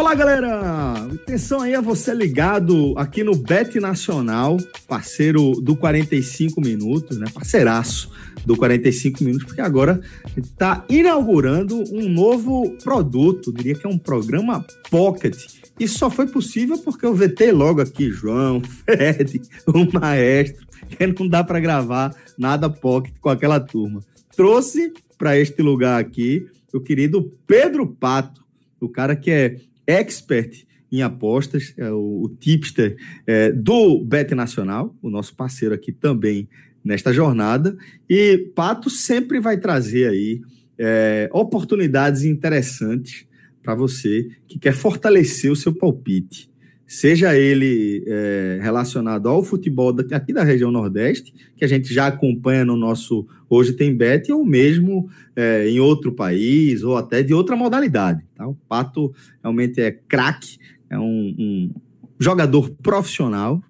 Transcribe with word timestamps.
Olá, 0.00 0.14
galera! 0.14 0.94
Atenção 1.12 1.60
aí 1.60 1.74
a 1.74 1.80
você 1.82 2.14
ligado 2.14 2.94
aqui 2.96 3.22
no 3.22 3.36
Bet 3.36 3.78
Nacional, 3.78 4.56
parceiro 4.88 5.60
do 5.60 5.76
45 5.76 6.58
Minutos, 6.58 7.18
né? 7.18 7.26
Parceiraço 7.30 8.10
do 8.46 8.56
45 8.56 9.22
Minutos, 9.22 9.46
porque 9.46 9.60
agora 9.60 10.00
está 10.34 10.86
inaugurando 10.88 11.84
um 11.92 12.08
novo 12.08 12.78
produto, 12.82 13.52
diria 13.52 13.74
que 13.74 13.86
é 13.86 13.90
um 13.90 13.98
programa 13.98 14.64
Pocket. 14.90 15.36
Isso 15.78 15.98
só 15.98 16.08
foi 16.08 16.26
possível 16.26 16.78
porque 16.78 17.04
eu 17.04 17.14
vetei 17.14 17.52
logo 17.52 17.82
aqui 17.82 18.10
João, 18.10 18.62
Fred, 18.86 19.42
o 19.66 20.00
maestro, 20.00 20.66
que 20.88 21.22
não 21.22 21.28
dá 21.28 21.44
para 21.44 21.60
gravar 21.60 22.16
nada 22.38 22.70
Pocket 22.70 23.16
com 23.20 23.28
aquela 23.28 23.60
turma. 23.60 24.00
Trouxe 24.34 24.94
para 25.18 25.38
este 25.38 25.60
lugar 25.60 26.00
aqui 26.00 26.48
o 26.72 26.80
querido 26.80 27.30
Pedro 27.46 27.86
Pato, 27.86 28.40
o 28.80 28.88
cara 28.88 29.14
que 29.14 29.30
é 29.30 29.56
expert 29.90 30.64
em 30.92 31.02
apostas, 31.02 31.72
é 31.76 31.90
o, 31.90 32.24
o 32.24 32.28
tipster 32.28 32.96
é, 33.26 33.52
do 33.52 34.04
Bet 34.04 34.34
Nacional, 34.34 34.94
o 35.00 35.08
nosso 35.08 35.34
parceiro 35.34 35.74
aqui 35.74 35.92
também 35.92 36.48
nesta 36.84 37.12
jornada. 37.12 37.76
E 38.08 38.38
Pato 38.54 38.90
sempre 38.90 39.40
vai 39.40 39.58
trazer 39.58 40.08
aí 40.08 40.40
é, 40.78 41.28
oportunidades 41.32 42.24
interessantes 42.24 43.24
para 43.62 43.74
você 43.74 44.30
que 44.48 44.58
quer 44.58 44.72
fortalecer 44.72 45.50
o 45.50 45.56
seu 45.56 45.72
palpite. 45.72 46.49
Seja 46.92 47.38
ele 47.38 48.02
é, 48.04 48.58
relacionado 48.60 49.28
ao 49.28 49.44
futebol 49.44 49.94
aqui 50.10 50.32
da 50.32 50.42
região 50.42 50.72
Nordeste, 50.72 51.32
que 51.56 51.64
a 51.64 51.68
gente 51.68 51.94
já 51.94 52.08
acompanha 52.08 52.64
no 52.64 52.76
nosso 52.76 53.28
Hoje 53.48 53.74
Tem 53.74 53.96
Bet, 53.96 54.32
ou 54.32 54.44
mesmo 54.44 55.08
é, 55.36 55.68
em 55.68 55.78
outro 55.78 56.10
país, 56.10 56.82
ou 56.82 56.96
até 56.96 57.22
de 57.22 57.32
outra 57.32 57.54
modalidade. 57.54 58.24
Tá? 58.34 58.44
O 58.44 58.56
Pato 58.68 59.14
realmente 59.40 59.80
é 59.80 59.92
craque, 59.92 60.58
é 60.90 60.98
um, 60.98 61.32
um 61.38 61.70
jogador 62.18 62.68
profissional, 62.82 63.62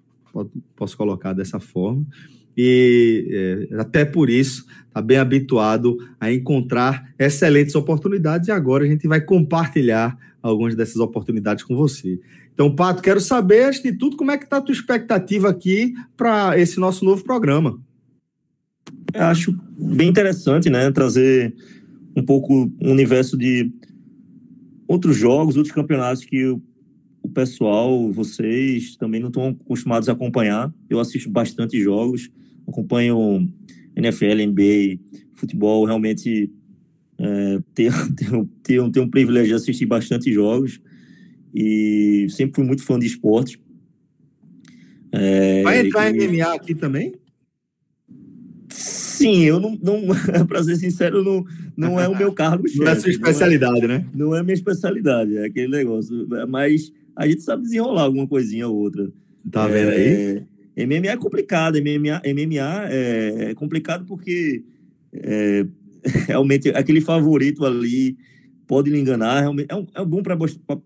posso 0.75 0.97
colocar 0.97 1.33
dessa 1.33 1.59
forma, 1.59 2.03
e 2.55 3.67
é, 3.71 3.75
até 3.79 4.05
por 4.05 4.29
isso 4.29 4.65
está 4.87 5.01
bem 5.01 5.17
habituado 5.17 5.97
a 6.19 6.31
encontrar 6.31 7.13
excelentes 7.17 7.75
oportunidades 7.75 8.49
e 8.49 8.51
agora 8.51 8.83
a 8.83 8.87
gente 8.87 9.07
vai 9.07 9.21
compartilhar 9.21 10.17
algumas 10.41 10.75
dessas 10.75 10.97
oportunidades 10.97 11.63
com 11.63 11.75
você. 11.75 12.19
Então, 12.53 12.75
Pato, 12.75 13.01
quero 13.01 13.21
saber, 13.21 13.65
antes 13.65 13.81
de 13.81 13.93
tudo, 13.93 14.17
como 14.17 14.31
é 14.31 14.37
que 14.37 14.43
está 14.43 14.57
a 14.57 14.61
tua 14.61 14.73
expectativa 14.73 15.49
aqui 15.49 15.93
para 16.17 16.59
esse 16.59 16.79
nosso 16.79 17.05
novo 17.05 17.23
programa? 17.23 17.79
Eu 19.13 19.23
acho 19.23 19.57
bem 19.77 20.09
interessante, 20.09 20.69
né, 20.69 20.91
trazer 20.91 21.53
um 22.15 22.23
pouco 22.23 22.65
o 22.81 22.89
universo 22.89 23.37
de 23.37 23.71
outros 24.87 25.15
jogos, 25.15 25.55
outros 25.55 25.73
campeonatos 25.73 26.25
que 26.25 26.45
o 27.23 27.29
pessoal, 27.29 28.11
vocês 28.11 28.95
também 28.95 29.21
não 29.21 29.27
estão 29.27 29.57
acostumados 29.61 30.09
a 30.09 30.11
acompanhar. 30.11 30.73
Eu 30.89 30.99
assisto 30.99 31.29
bastante 31.29 31.79
jogos, 31.79 32.29
acompanho 32.67 33.47
NFL, 33.95 34.47
NBA, 34.47 34.99
futebol, 35.33 35.85
realmente 35.85 36.51
é, 37.19 37.59
tenho, 37.73 37.91
tenho, 38.15 38.49
tenho, 38.63 38.91
tenho 38.91 39.05
um 39.05 39.09
privilégio 39.09 39.49
de 39.49 39.53
assistir 39.53 39.85
bastante 39.85 40.31
jogos 40.31 40.81
e 41.53 42.27
sempre 42.29 42.55
fui 42.55 42.65
muito 42.65 42.83
fã 42.83 42.97
de 42.97 43.05
esporte. 43.05 43.59
É, 45.11 45.61
Vai 45.63 45.85
entrar 45.85 46.15
e... 46.15 46.27
MMA 46.27 46.53
aqui 46.53 46.73
também? 46.73 47.13
Sim, 48.69 49.43
eu 49.43 49.59
não, 49.59 49.77
não 49.81 50.01
para 50.47 50.63
ser 50.63 50.77
sincero, 50.77 51.23
não, 51.23 51.45
não 51.77 51.99
é 51.99 52.07
o 52.07 52.17
meu 52.17 52.33
cargo 52.33 52.67
chefe. 52.67 52.79
Não 52.81 52.87
é 52.87 52.91
a 52.91 52.99
sua 52.99 53.09
especialidade, 53.11 53.81
não 53.81 53.85
é, 53.85 53.87
né? 53.87 54.05
Não 54.15 54.35
é 54.35 54.39
a 54.39 54.43
minha 54.43 54.53
especialidade, 54.53 55.37
é 55.37 55.45
aquele 55.45 55.67
negócio. 55.67 56.27
Mas 56.47 56.91
a 57.15 57.27
gente 57.27 57.41
sabe 57.41 57.63
desenrolar 57.63 58.03
alguma 58.03 58.27
coisinha 58.27 58.67
ou 58.67 58.75
outra. 58.75 59.11
Tá 59.51 59.67
vendo 59.67 59.89
aí? 59.89 60.43
MMA 60.77 61.07
é 61.07 61.17
complicado, 61.17 61.77
MMA, 61.77 62.21
MMA 62.33 62.89
é, 62.89 63.51
é 63.51 63.53
complicado 63.53 64.05
porque 64.05 64.63
é, 65.13 65.65
realmente 66.27 66.69
aquele 66.69 67.01
favorito 67.01 67.65
ali 67.65 68.17
pode 68.67 68.89
lhe 68.89 68.99
enganar. 68.99 69.43
É, 69.43 69.75
um, 69.75 69.87
é 69.93 70.05
bom 70.05 70.23
para 70.23 70.37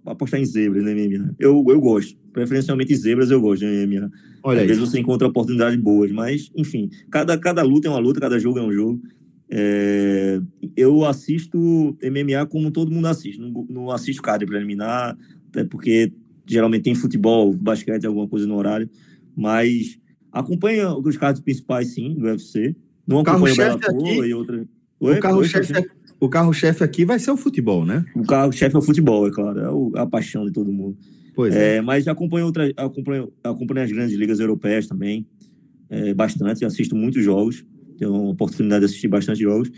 apostar 0.06 0.40
em 0.40 0.46
zebras 0.46 0.84
no 0.84 0.92
MMA. 0.92 1.36
Eu, 1.40 1.64
eu 1.68 1.80
gosto, 1.80 2.18
preferencialmente 2.34 2.96
zebras 2.96 3.30
eu 3.30 3.40
gosto 3.40 3.64
no 3.64 3.88
MMA. 3.88 4.12
Olha 4.44 4.58
Às 4.58 4.62
aí. 4.62 4.68
vezes 4.68 4.82
você 4.82 5.00
encontra 5.00 5.28
oportunidades 5.28 5.80
boas, 5.80 6.12
mas 6.12 6.52
enfim, 6.56 6.90
cada, 7.12 7.38
cada 7.38 7.62
luta 7.62 7.88
é 7.88 7.92
uma 7.92 8.00
luta, 8.00 8.20
cada 8.20 8.40
jogo 8.40 8.60
é 8.60 8.64
um 8.64 8.72
jogo. 8.72 9.02
É, 9.50 10.42
eu 10.76 11.06
assisto 11.06 11.96
MMA 12.02 12.48
como 12.48 12.72
todo 12.72 12.92
mundo 12.92 13.06
assiste, 13.06 13.40
não, 13.40 13.66
não 13.70 13.92
assisto 13.92 14.22
card 14.24 14.44
preliminar, 14.48 15.16
até 15.50 15.64
porque 15.64 16.12
geralmente 16.48 16.84
tem 16.84 16.96
futebol, 16.96 17.54
basquete, 17.54 18.06
alguma 18.06 18.28
coisa 18.28 18.48
no 18.48 18.56
horário 18.56 18.90
mas 19.36 20.00
acompanha 20.32 20.94
os 20.94 21.18
carros 21.18 21.40
principais, 21.40 21.94
sim, 21.94 22.14
do 22.16 22.26
UFC. 22.26 22.76
Não 23.08 23.20
acompanha 23.20 23.54
o 23.54 23.58
Bellator 23.58 24.26
e 24.26 24.34
outra... 24.34 24.68
Oi, 25.00 25.18
o 25.18 25.20
carro-chefe 25.20 25.74
o 26.20 26.30
carro-chefe 26.30 26.84
aqui 26.84 27.06
vai 27.06 27.20
ser 27.20 27.32
o 27.32 27.38
futebol, 27.38 27.86
né? 27.86 28.06
O 28.16 28.24
carro-chefe 28.24 28.76
é 28.76 28.80
o 28.80 28.82
futebol, 28.82 29.28
é 29.28 29.32
claro. 29.32 29.60
É 29.60 29.70
o, 29.70 29.92
a 29.96 30.06
paixão 30.06 30.46
de 30.46 30.52
todo 30.52 30.72
mundo. 30.72 30.98
Pois 31.36 31.56
é. 31.56 31.78
é. 31.78 31.82
Mas 31.82 32.08
acompanho, 32.08 32.46
outra, 32.46 32.72
acompanho, 32.78 33.32
acompanho 33.44 33.84
as 33.84 33.92
grandes 33.92 34.16
ligas 34.16 34.40
europeias 34.40 34.88
também. 34.88 35.28
É, 35.90 36.14
bastante. 36.14 36.66
Assisto 36.66 36.96
muitos 36.96 37.24
jogos. 37.24 37.66
Tenho 37.98 38.14
a 38.14 38.30
oportunidade 38.30 38.80
de 38.82 38.86
assistir 38.86 39.08
bastante 39.08 39.42
jogos. 39.42 39.70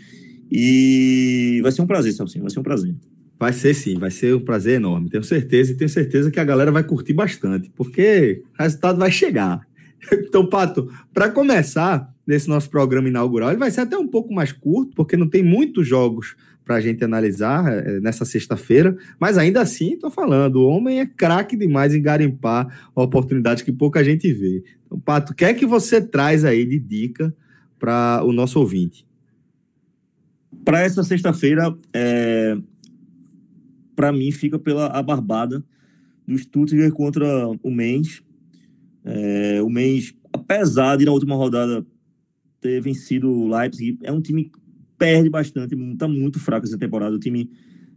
E 0.50 1.60
vai 1.62 1.72
ser 1.72 1.82
um 1.82 1.86
prazer, 1.86 2.12
Celcinho. 2.12 2.44
Vai 2.44 2.50
ser 2.50 2.60
um 2.60 2.62
prazer. 2.62 2.94
Vai 3.38 3.52
ser 3.52 3.72
sim, 3.74 3.98
vai 3.98 4.10
ser 4.10 4.34
um 4.34 4.40
prazer 4.40 4.76
enorme. 4.76 5.08
Tenho 5.08 5.22
certeza 5.22 5.72
e 5.72 5.76
tenho 5.76 5.88
certeza 5.88 6.30
que 6.30 6.40
a 6.40 6.44
galera 6.44 6.72
vai 6.72 6.82
curtir 6.82 7.12
bastante, 7.12 7.70
porque 7.74 8.42
o 8.58 8.62
resultado 8.62 8.98
vai 8.98 9.10
chegar. 9.10 9.66
Então, 10.12 10.46
Pato, 10.46 10.88
para 11.12 11.28
começar 11.28 12.08
nesse 12.24 12.48
nosso 12.48 12.70
programa 12.70 13.08
inaugural, 13.08 13.50
ele 13.50 13.58
vai 13.58 13.70
ser 13.70 13.80
até 13.80 13.98
um 13.98 14.06
pouco 14.06 14.32
mais 14.32 14.52
curto, 14.52 14.94
porque 14.94 15.16
não 15.16 15.28
tem 15.28 15.42
muitos 15.42 15.88
jogos 15.88 16.36
para 16.68 16.76
a 16.76 16.80
gente 16.82 17.02
analisar 17.02 17.66
é, 17.72 17.98
nessa 17.98 18.26
sexta-feira, 18.26 18.94
mas 19.18 19.38
ainda 19.38 19.62
assim, 19.62 19.94
estou 19.94 20.10
falando, 20.10 20.56
o 20.56 20.68
homem 20.68 21.00
é 21.00 21.06
craque 21.06 21.56
demais 21.56 21.94
em 21.94 22.02
garimpar 22.02 22.90
oportunidades 22.94 23.62
que 23.62 23.72
pouca 23.72 24.04
gente 24.04 24.30
vê. 24.30 24.62
Então, 24.84 25.00
Pato, 25.00 25.32
o 25.32 25.34
que 25.34 25.46
é 25.46 25.54
que 25.54 25.64
você 25.64 25.98
traz 25.98 26.44
aí 26.44 26.66
de 26.66 26.78
dica 26.78 27.34
para 27.78 28.22
o 28.22 28.32
nosso 28.32 28.60
ouvinte? 28.60 29.06
Para 30.62 30.82
essa 30.82 31.02
sexta-feira, 31.02 31.74
é, 31.90 32.27
para 33.98 34.12
mim, 34.12 34.30
fica 34.30 34.60
pela 34.60 34.86
a 34.86 35.02
barbada 35.02 35.60
do 36.24 36.38
Stuttgart 36.38 36.92
contra 36.92 37.48
o 37.64 37.68
Mainz. 37.68 38.22
É, 39.04 39.60
o 39.60 39.68
Mainz, 39.68 40.14
apesar 40.32 40.94
de 40.96 41.04
na 41.04 41.10
última 41.10 41.34
rodada 41.34 41.84
ter 42.60 42.80
vencido 42.80 43.28
o 43.28 43.48
Leipzig, 43.48 43.98
é 44.04 44.12
um 44.12 44.20
time 44.20 44.44
que 44.44 44.58
perde 44.96 45.28
bastante, 45.28 45.74
está 45.74 46.06
muito 46.06 46.38
fraco 46.38 46.64
essa 46.64 46.78
temporada. 46.78 47.16
O 47.16 47.18
time 47.18 47.50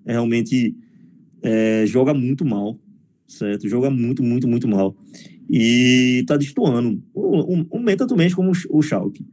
é, 0.03 0.13
realmente 0.13 0.75
é, 1.43 1.85
joga 1.85 2.15
muito 2.15 2.43
mal, 2.43 2.79
certo? 3.27 3.69
Joga 3.69 3.91
muito, 3.91 4.23
muito, 4.23 4.47
muito 4.47 4.67
mal. 4.67 4.97
E 5.47 6.21
está 6.21 6.35
destoando. 6.35 6.99
O, 7.13 7.59
o, 7.59 7.79
o 7.79 8.07
também 8.07 8.31
como 8.31 8.53
o 8.71 8.81
Schalke. 8.81 9.23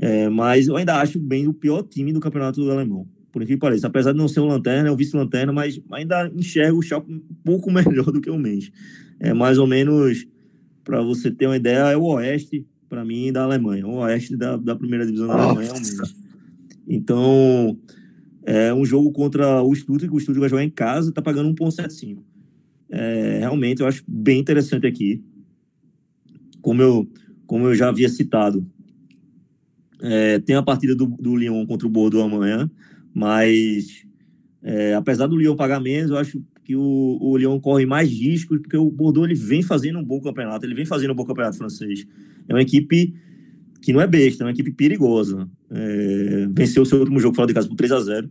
É, 0.00 0.28
mas 0.28 0.66
eu 0.66 0.76
ainda 0.76 1.00
acho 1.00 1.20
bem 1.20 1.46
o 1.46 1.54
pior 1.54 1.84
time 1.84 2.12
do 2.12 2.18
campeonato 2.18 2.68
alemão 2.68 3.06
por 3.32 3.44
que 3.44 3.56
pareça. 3.56 3.86
Apesar 3.86 4.12
de 4.12 4.18
não 4.18 4.28
ser 4.28 4.40
um 4.40 4.46
lanterna, 4.48 4.88
é 4.88 4.92
um 4.92 4.96
vice-lanterna, 4.96 5.52
mas 5.52 5.80
ainda 5.90 6.30
enxergo 6.34 6.78
o 6.78 6.82
Schalke 6.82 7.12
um 7.12 7.20
pouco 7.44 7.70
melhor 7.72 8.10
do 8.10 8.20
que 8.20 8.30
o 8.30 8.38
Mendes. 8.38 8.70
É 9.18 9.32
mais 9.32 9.58
ou 9.58 9.66
menos, 9.66 10.26
para 10.84 11.02
você 11.02 11.30
ter 11.30 11.46
uma 11.46 11.56
ideia, 11.56 11.90
é 11.90 11.96
o 11.96 12.02
Oeste, 12.02 12.66
para 12.88 13.04
mim, 13.04 13.32
da 13.32 13.42
Alemanha. 13.42 13.86
O 13.86 13.96
Oeste 13.98 14.36
da, 14.36 14.56
da 14.56 14.74
primeira 14.74 15.06
divisão 15.06 15.28
da 15.28 15.34
Alemanha 15.34 15.68
é 15.68 15.72
o 15.72 15.74
Mendes. 15.74 16.14
Então, 16.88 17.78
É 18.44 18.72
um 18.72 18.84
jogo 18.84 19.12
contra 19.12 19.62
o 19.62 19.74
Stuttgart, 19.74 20.12
o 20.12 20.18
Stuttgart 20.18 20.40
vai 20.40 20.48
jogar 20.48 20.64
em 20.64 20.70
casa, 20.70 21.12
tá 21.12 21.20
pagando 21.22 21.54
1,75. 21.54 22.18
É, 22.88 23.38
realmente, 23.40 23.80
eu 23.80 23.86
acho 23.86 24.02
bem 24.08 24.40
interessante 24.40 24.86
aqui. 24.86 25.22
Como 26.60 26.82
eu, 26.82 27.08
como 27.46 27.66
eu 27.66 27.74
já 27.74 27.88
havia 27.88 28.08
citado, 28.08 28.66
é, 30.02 30.38
tem 30.40 30.56
a 30.56 30.62
partida 30.62 30.94
do, 30.94 31.06
do 31.06 31.36
Lyon 31.36 31.66
contra 31.66 31.86
o 31.86 31.90
Bordeaux 31.90 32.26
amanhã, 32.26 32.70
mas 33.14 34.04
é, 34.62 34.94
apesar 34.94 35.26
do 35.26 35.36
Lyon 35.36 35.56
pagar 35.56 35.80
menos, 35.80 36.10
eu 36.10 36.18
acho 36.18 36.42
que 36.64 36.76
o, 36.76 37.18
o 37.20 37.36
Lyon 37.36 37.58
corre 37.60 37.86
mais 37.86 38.08
riscos, 38.08 38.60
porque 38.60 38.76
o 38.76 38.90
Bordeaux 38.90 39.28
ele 39.28 39.38
vem 39.38 39.62
fazendo 39.62 39.98
um 39.98 40.04
bom 40.04 40.20
campeonato, 40.20 40.64
ele 40.64 40.74
vem 40.74 40.84
fazendo 40.84 41.12
um 41.12 41.16
bom 41.16 41.24
campeonato 41.24 41.56
francês. 41.56 42.06
É 42.48 42.54
uma 42.54 42.62
equipe 42.62 43.14
que 43.80 43.92
não 43.92 44.00
é 44.00 44.06
besta, 44.06 44.44
é 44.44 44.46
uma 44.46 44.52
equipe 44.52 44.70
perigosa. 44.72 45.48
É, 45.70 46.48
venceu 46.52 46.82
o 46.82 46.86
seu 46.86 46.98
último 46.98 47.18
jogo 47.18 47.34
fora 47.34 47.48
de 47.48 47.54
casa 47.54 47.68
por 47.68 47.76
3 47.76 47.92
a 47.92 48.00
0 48.00 48.30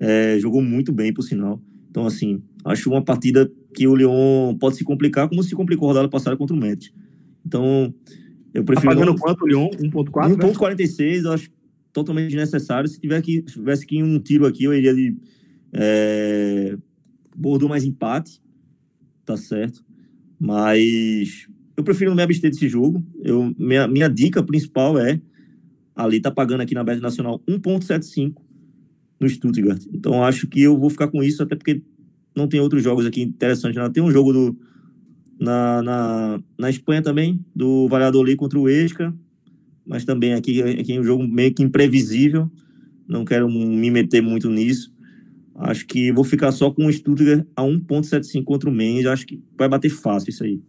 é, 0.00 0.36
jogou 0.40 0.60
muito 0.60 0.92
bem, 0.92 1.12
por 1.12 1.22
sinal. 1.22 1.62
Então, 1.88 2.06
assim, 2.06 2.42
acho 2.64 2.90
uma 2.90 3.02
partida 3.02 3.50
que 3.72 3.86
o 3.86 3.94
Lyon 3.94 4.56
pode 4.58 4.76
se 4.76 4.84
complicar, 4.84 5.28
como 5.28 5.42
se 5.42 5.54
complicou 5.54 5.88
a 5.88 5.92
rodada 5.92 6.08
passada 6.08 6.36
contra 6.36 6.56
o 6.56 6.58
Metz. 6.58 6.92
Então, 7.46 7.94
eu 8.52 8.64
prefiro. 8.64 8.90
Tá 8.90 8.94
pagando 8.94 9.12
não... 9.12 9.16
quanto 9.16 9.44
o 9.44 9.46
Lyon? 9.46 9.68
1,4? 9.70 10.36
1,46, 10.36 11.24
eu 11.24 11.32
acho 11.32 11.50
totalmente 11.92 12.28
desnecessário. 12.28 12.88
Se 12.88 13.00
tiver 13.00 13.20
que, 13.22 13.42
tivesse 13.42 13.86
que 13.86 14.02
um 14.02 14.18
tiro 14.18 14.46
aqui, 14.46 14.64
eu 14.64 14.74
iria 14.74 14.94
de. 14.94 15.16
É, 15.72 16.76
mais 17.68 17.84
empate, 17.84 18.40
tá 19.24 19.36
certo. 19.36 19.84
Mas 20.38 21.46
eu 21.76 21.84
prefiro 21.84 22.10
não 22.10 22.16
me 22.16 22.22
abster 22.22 22.50
desse 22.50 22.68
jogo. 22.68 23.04
Eu, 23.22 23.54
minha, 23.58 23.86
minha 23.86 24.08
dica 24.08 24.42
principal 24.42 24.98
é 24.98 25.20
ali 25.94 26.20
tá 26.20 26.30
pagando 26.30 26.62
aqui 26.62 26.74
na 26.74 26.84
Bet 26.84 27.00
Nacional 27.00 27.40
1.75 27.48 28.34
no 29.20 29.28
Stuttgart. 29.28 29.82
Então 29.92 30.24
acho 30.24 30.46
que 30.46 30.62
eu 30.62 30.76
vou 30.76 30.90
ficar 30.90 31.08
com 31.08 31.22
isso, 31.22 31.42
até 31.42 31.54
porque 31.54 31.82
não 32.34 32.48
tem 32.48 32.60
outros 32.60 32.82
jogos 32.82 33.06
aqui 33.06 33.22
interessantes. 33.22 33.76
Não. 33.80 33.90
Tem 33.90 34.02
um 34.02 34.10
jogo 34.10 34.32
do, 34.32 34.58
na, 35.38 35.82
na, 35.82 36.42
na 36.58 36.70
Espanha 36.70 37.02
também, 37.02 37.44
do 37.54 37.88
Valladolid 37.88 38.36
contra 38.36 38.58
o 38.58 38.68
Esca, 38.68 39.14
mas 39.86 40.04
também 40.04 40.34
aqui, 40.34 40.62
aqui 40.62 40.94
é 40.94 41.00
um 41.00 41.04
jogo 41.04 41.26
meio 41.26 41.52
que 41.52 41.62
imprevisível. 41.62 42.50
Não 43.06 43.24
quero 43.24 43.48
me 43.48 43.90
meter 43.90 44.22
muito 44.22 44.48
nisso. 44.48 44.92
Acho 45.54 45.86
que 45.86 46.10
vou 46.12 46.24
ficar 46.24 46.50
só 46.52 46.70
com 46.70 46.86
o 46.86 46.92
Stuttgart 46.92 47.46
a 47.54 47.62
1.75 47.62 48.44
contra 48.44 48.70
o 48.70 48.72
Mendes. 48.72 49.06
Acho 49.06 49.26
que 49.26 49.42
vai 49.56 49.68
bater 49.68 49.90
fácil 49.90 50.30
isso 50.30 50.44
aí. 50.44 50.60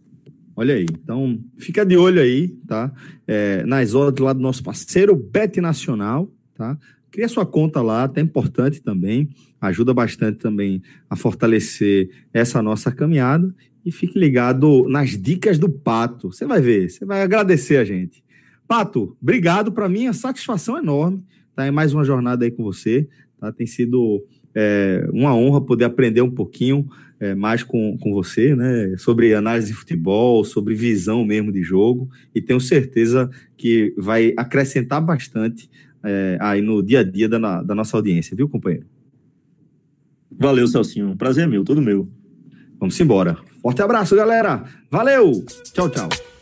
Olha 0.56 0.74
aí, 0.74 0.86
então 0.88 1.40
fica 1.58 1.84
de 1.84 1.96
olho 1.96 2.20
aí, 2.20 2.48
tá? 2.66 2.92
É, 3.26 3.64
nas 3.64 3.92
odds 3.92 4.22
lá 4.22 4.32
do 4.32 4.40
nosso 4.40 4.62
parceiro 4.62 5.16
Bet 5.16 5.60
Nacional, 5.60 6.32
tá? 6.54 6.78
Cria 7.10 7.28
sua 7.28 7.44
conta 7.44 7.82
lá, 7.82 8.04
até 8.04 8.20
importante 8.20 8.80
também, 8.80 9.28
ajuda 9.60 9.92
bastante 9.92 10.38
também 10.38 10.80
a 11.10 11.16
fortalecer 11.16 12.08
essa 12.32 12.62
nossa 12.62 12.92
caminhada 12.92 13.52
e 13.84 13.90
fique 13.90 14.18
ligado 14.18 14.88
nas 14.88 15.10
dicas 15.10 15.58
do 15.58 15.68
Pato. 15.68 16.32
Você 16.32 16.46
vai 16.46 16.60
ver, 16.60 16.90
você 16.90 17.04
vai 17.04 17.22
agradecer 17.22 17.76
a 17.76 17.84
gente. 17.84 18.22
Pato, 18.66 19.16
obrigado, 19.20 19.72
para 19.72 19.88
mim 19.88 20.06
a 20.06 20.12
satisfação 20.12 20.78
enorme, 20.78 21.22
tá? 21.54 21.66
É 21.66 21.70
mais 21.70 21.92
uma 21.92 22.04
jornada 22.04 22.44
aí 22.44 22.50
com 22.50 22.62
você, 22.62 23.08
tá? 23.38 23.52
Tem 23.52 23.66
sido 23.66 24.24
é, 24.54 25.06
uma 25.12 25.34
honra 25.34 25.60
poder 25.60 25.84
aprender 25.84 26.22
um 26.22 26.30
pouquinho 26.30 26.88
é, 27.20 27.34
mais 27.34 27.62
com, 27.62 27.96
com 27.98 28.12
você, 28.12 28.54
né, 28.54 28.96
sobre 28.98 29.34
análise 29.34 29.68
de 29.68 29.74
futebol, 29.74 30.44
sobre 30.44 30.74
visão 30.74 31.24
mesmo 31.24 31.52
de 31.52 31.62
jogo, 31.62 32.08
e 32.34 32.40
tenho 32.40 32.60
certeza 32.60 33.30
que 33.56 33.94
vai 33.96 34.34
acrescentar 34.36 35.00
bastante 35.00 35.70
é, 36.02 36.36
aí 36.40 36.60
no 36.60 36.82
dia 36.82 37.00
a 37.00 37.02
dia 37.02 37.28
da, 37.28 37.62
da 37.62 37.74
nossa 37.74 37.96
audiência, 37.96 38.36
viu, 38.36 38.48
companheiro? 38.48 38.86
Valeu, 40.38 40.66
Celcinho. 40.66 41.16
Prazer 41.16 41.44
é 41.44 41.46
meu, 41.46 41.64
todo 41.64 41.80
meu. 41.80 42.08
Vamos 42.78 42.98
embora. 43.00 43.38
Forte 43.62 43.80
abraço, 43.80 44.16
galera. 44.16 44.64
Valeu. 44.90 45.44
Tchau, 45.72 45.88
tchau. 45.88 46.33